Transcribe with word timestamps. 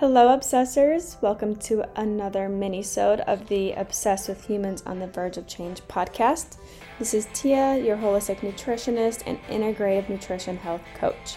Hello, 0.00 0.34
obsessors. 0.34 1.20
Welcome 1.20 1.56
to 1.56 1.86
another 2.00 2.48
mini-sode 2.48 3.20
of 3.20 3.46
the 3.48 3.72
Obsessed 3.72 4.30
with 4.30 4.46
Humans 4.46 4.82
on 4.86 4.98
the 4.98 5.06
Verge 5.06 5.36
of 5.36 5.46
Change 5.46 5.82
podcast. 5.88 6.56
This 6.98 7.12
is 7.12 7.28
Tia, 7.34 7.76
your 7.76 7.98
holistic 7.98 8.38
nutritionist 8.38 9.22
and 9.26 9.38
integrative 9.48 10.08
nutrition 10.08 10.56
health 10.56 10.80
coach. 10.94 11.36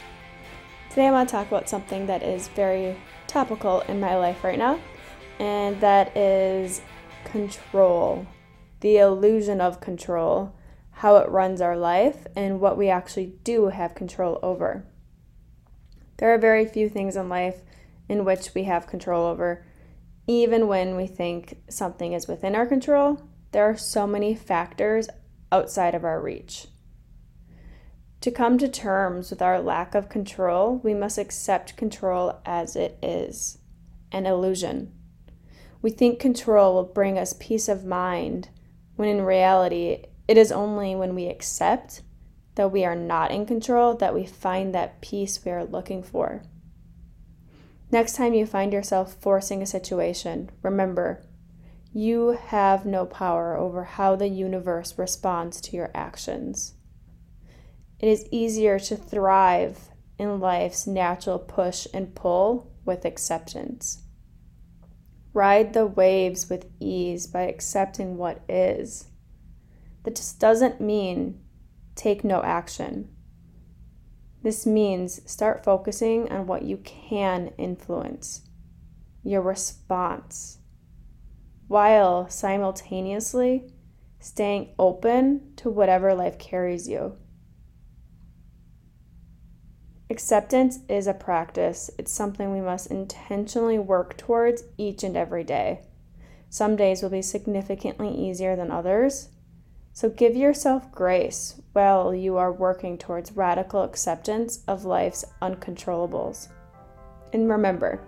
Today 0.89 1.07
I 1.07 1.11
want 1.11 1.27
to 1.27 1.33
talk 1.33 1.47
about 1.47 1.67
something 1.67 2.05
that 2.05 2.23
is 2.23 2.47
very 2.47 2.95
topical 3.27 3.81
in 3.81 3.99
my 3.99 4.15
life 4.15 4.45
right 4.45 4.57
now, 4.57 4.79
and 5.39 5.77
that 5.81 6.15
is 6.15 6.79
control. 7.25 8.25
The 8.79 8.95
illusion 8.99 9.59
of 9.59 9.81
control, 9.81 10.55
how 10.91 11.17
it 11.17 11.27
runs 11.27 11.59
our 11.59 11.75
life, 11.75 12.27
and 12.33 12.61
what 12.61 12.77
we 12.77 12.87
actually 12.87 13.33
do 13.43 13.67
have 13.67 13.93
control 13.93 14.39
over. 14.41 14.85
There 16.15 16.33
are 16.33 16.37
very 16.37 16.65
few 16.65 16.87
things 16.87 17.17
in 17.17 17.27
life 17.27 17.59
in 18.09 18.25
which 18.25 18.53
we 18.53 18.63
have 18.63 18.87
control 18.87 19.25
over. 19.25 19.65
Even 20.27 20.67
when 20.67 20.95
we 20.95 21.07
think 21.07 21.57
something 21.69 22.13
is 22.13 22.27
within 22.27 22.55
our 22.55 22.65
control, 22.65 23.21
there 23.51 23.65
are 23.65 23.77
so 23.77 24.07
many 24.07 24.33
factors 24.35 25.09
outside 25.51 25.93
of 25.95 26.03
our 26.03 26.21
reach. 26.21 26.67
To 28.21 28.31
come 28.31 28.57
to 28.57 28.69
terms 28.69 29.29
with 29.29 29.41
our 29.41 29.59
lack 29.59 29.95
of 29.95 30.07
control, 30.07 30.77
we 30.77 30.93
must 30.93 31.17
accept 31.17 31.75
control 31.75 32.39
as 32.45 32.75
it 32.75 32.97
is 33.01 33.57
an 34.13 34.25
illusion. 34.25 34.93
We 35.81 35.89
think 35.89 36.19
control 36.19 36.75
will 36.75 36.83
bring 36.83 37.17
us 37.17 37.35
peace 37.37 37.67
of 37.67 37.83
mind, 37.83 38.47
when 38.95 39.09
in 39.09 39.23
reality, 39.23 40.05
it 40.27 40.37
is 40.37 40.51
only 40.51 40.95
when 40.95 41.15
we 41.15 41.27
accept 41.27 42.01
that 42.55 42.71
we 42.71 42.85
are 42.85 42.95
not 42.95 43.31
in 43.31 43.45
control 43.45 43.95
that 43.95 44.13
we 44.13 44.25
find 44.25 44.73
that 44.73 45.01
peace 45.01 45.43
we 45.43 45.51
are 45.51 45.65
looking 45.65 46.01
for. 46.01 46.43
Next 47.93 48.15
time 48.15 48.33
you 48.33 48.47
find 48.47 48.73
yourself 48.73 49.13
forcing 49.21 49.61
a 49.61 49.67
situation, 49.67 50.49
remember 50.63 51.21
you 51.93 52.29
have 52.29 52.87
no 52.87 53.05
power 53.05 53.55
over 53.55 53.83
how 53.83 54.15
the 54.15 54.29
universe 54.29 54.97
responds 54.97 55.61
to 55.61 55.77
your 55.77 55.91
actions. 55.93 56.73
It 57.99 58.07
is 58.07 58.27
easier 58.31 58.79
to 58.79 58.95
thrive 58.95 59.91
in 60.17 60.39
life's 60.39 60.87
natural 60.87 61.37
push 61.37 61.85
and 61.93 62.15
pull 62.15 62.71
with 62.83 63.05
acceptance. 63.05 64.01
Ride 65.31 65.73
the 65.73 65.85
waves 65.85 66.49
with 66.49 66.65
ease 66.79 67.27
by 67.27 67.41
accepting 67.41 68.17
what 68.17 68.41
is. 68.49 69.05
That 70.01 70.15
just 70.15 70.39
doesn't 70.39 70.81
mean 70.81 71.43
take 71.93 72.23
no 72.23 72.41
action. 72.41 73.12
This 74.43 74.65
means 74.65 75.21
start 75.29 75.63
focusing 75.63 76.29
on 76.29 76.47
what 76.47 76.63
you 76.63 76.77
can 76.77 77.53
influence, 77.57 78.41
your 79.23 79.41
response, 79.41 80.57
while 81.69 82.29
simultaneously 82.29 83.73
staying 84.19 84.75
open 84.77 85.53
to 85.55 85.69
whatever 85.69 86.13
life 86.13 86.37
carries 86.37 86.89
you. 86.89 87.17
Acceptance 90.09 90.79
is 90.89 91.07
a 91.07 91.13
practice. 91.13 91.89
It's 91.97 92.11
something 92.11 92.51
we 92.51 92.61
must 92.61 92.91
intentionally 92.91 93.79
work 93.79 94.17
towards 94.17 94.63
each 94.77 95.03
and 95.03 95.15
every 95.15 95.45
day. 95.45 95.85
Some 96.49 96.75
days 96.75 97.01
will 97.01 97.09
be 97.09 97.21
significantly 97.21 98.09
easier 98.09 98.57
than 98.57 98.71
others, 98.71 99.29
so 99.93 100.09
give 100.09 100.35
yourself 100.35 100.91
grace 100.91 101.61
while 101.73 102.15
you 102.15 102.35
are 102.35 102.51
working 102.51 102.97
towards 102.97 103.31
radical 103.33 103.83
acceptance 103.83 104.63
of 104.67 104.85
life's 104.85 105.23
uncontrollables. 105.41 106.49
And 107.31 107.47
remember, 107.47 108.01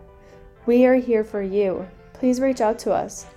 we 0.65 0.85
are 0.85 0.95
here 0.95 1.23
for 1.23 1.43
you. 1.43 1.87
Please 2.13 2.41
reach 2.41 2.59
out 2.59 2.79
to 2.79 2.91
us. 2.91 3.27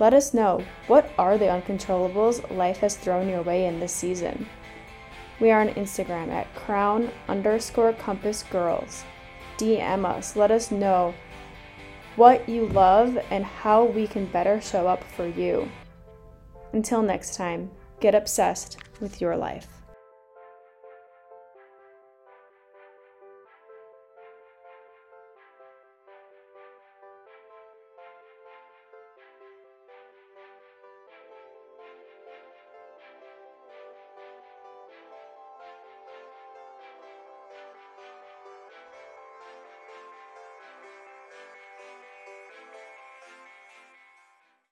Let 0.00 0.14
us 0.14 0.32
know 0.32 0.64
what 0.86 1.10
are 1.18 1.36
the 1.36 1.46
uncontrollables 1.46 2.56
life 2.56 2.78
has 2.78 2.96
thrown 2.96 3.28
your 3.28 3.42
way 3.42 3.66
in 3.66 3.78
this 3.78 3.92
season. 3.92 4.46
We 5.38 5.50
are 5.50 5.60
on 5.60 5.68
Instagram 5.70 6.30
at 6.30 6.52
crown 6.54 7.10
underscore 7.28 7.92
compass 7.92 8.42
girls. 8.44 9.04
DM 9.58 10.06
us. 10.06 10.34
Let 10.34 10.50
us 10.50 10.70
know 10.70 11.14
what 12.16 12.48
you 12.48 12.66
love 12.68 13.18
and 13.30 13.44
how 13.44 13.84
we 13.84 14.06
can 14.06 14.24
better 14.26 14.60
show 14.60 14.88
up 14.88 15.04
for 15.04 15.26
you. 15.26 15.68
Until 16.72 17.02
next 17.02 17.36
time. 17.36 17.70
Get 18.00 18.14
obsessed 18.14 18.78
with 19.00 19.20
your 19.20 19.36
life. 19.36 19.77